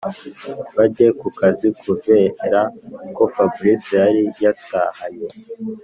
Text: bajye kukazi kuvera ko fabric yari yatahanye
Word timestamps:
bajye 0.75 1.07
kukazi 1.19 1.67
kuvera 1.81 2.59
ko 3.15 3.23
fabric 3.33 3.83
yari 3.97 4.21
yatahanye 4.43 5.29